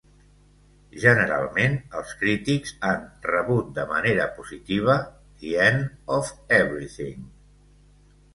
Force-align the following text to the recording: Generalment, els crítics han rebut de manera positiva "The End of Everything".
Generalment, 1.01 1.75
els 1.99 2.13
crítics 2.21 2.73
han 2.87 3.03
rebut 3.33 3.69
de 3.75 3.85
manera 3.93 4.25
positiva 4.39 4.97
"The 5.45 5.53
End 5.67 5.87
of 6.17 6.33
Everything". 6.63 7.31